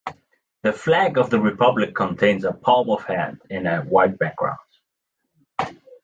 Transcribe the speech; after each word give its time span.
The 0.63 0.73
flag 0.73 1.19
of 1.19 1.29
the 1.29 1.39
Republic 1.39 1.93
contains 1.93 2.43
a 2.43 2.53
palm 2.53 2.89
of 2.89 3.03
hand 3.05 3.39
in 3.51 3.67
a 3.67 3.81
white 3.83 4.17
background. 4.17 4.57